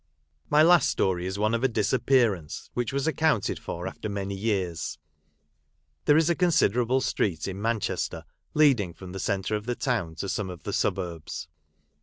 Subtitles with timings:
[0.49, 4.97] My last story is one of a disappearance, which was accounted for after many years.
[6.05, 8.25] There is a considerable street in Manchester
[8.55, 11.47] leading from the centre of the town to some of the suburbs.